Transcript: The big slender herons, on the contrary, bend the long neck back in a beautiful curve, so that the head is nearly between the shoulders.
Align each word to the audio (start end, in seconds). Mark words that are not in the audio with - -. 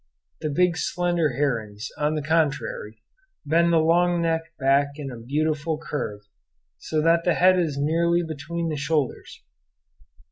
The 0.39 0.49
big 0.49 0.77
slender 0.77 1.33
herons, 1.33 1.89
on 1.95 2.15
the 2.15 2.23
contrary, 2.23 2.97
bend 3.45 3.71
the 3.71 3.77
long 3.77 4.19
neck 4.19 4.41
back 4.57 4.87
in 4.95 5.11
a 5.11 5.19
beautiful 5.19 5.77
curve, 5.77 6.21
so 6.79 7.03
that 7.03 7.23
the 7.23 7.35
head 7.35 7.59
is 7.59 7.77
nearly 7.77 8.23
between 8.23 8.69
the 8.69 8.77
shoulders. 8.77 9.43